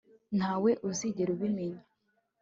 [0.37, 1.81] ntawe uzigera abimenya